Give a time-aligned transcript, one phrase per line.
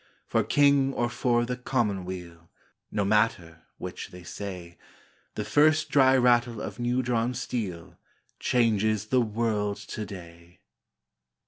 [0.25, 2.49] For King or for the Commonweal
[2.89, 4.79] No matter which they say,
[5.35, 7.99] The first dry rattle of new drawn steel
[8.39, 10.61] Changes the world to day